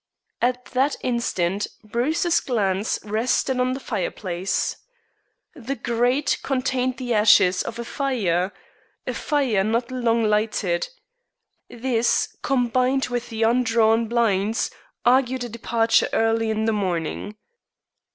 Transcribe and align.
At 0.41 0.65
that 0.73 0.95
instant 1.03 1.67
Bruce's 1.83 2.39
glance 2.39 2.97
rested 3.03 3.59
on 3.59 3.73
the 3.73 3.79
fireplace. 3.79 4.77
The 5.53 5.75
grate 5.75 6.39
contained 6.41 6.97
the 6.97 7.13
ashes 7.13 7.61
of 7.61 7.77
a 7.77 7.85
fire, 7.85 8.51
a 9.05 9.13
fire 9.13 9.63
not 9.63 9.91
long 9.91 10.23
lighted. 10.23 10.87
This, 11.69 12.35
combined 12.41 13.09
with 13.09 13.29
the 13.29 13.43
undrawn 13.43 14.07
blinds, 14.07 14.71
argued 15.05 15.43
a 15.43 15.49
departure 15.49 16.09
early 16.13 16.49
in 16.49 16.65
the 16.65 16.73
morning. 16.73 17.35